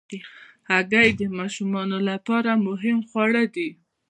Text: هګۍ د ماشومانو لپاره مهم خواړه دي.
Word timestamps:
هګۍ 0.71 1.09
د 1.19 1.21
ماشومانو 1.37 1.97
لپاره 2.09 2.51
مهم 2.67 2.97
خواړه 3.09 3.43
دي. 3.55 3.69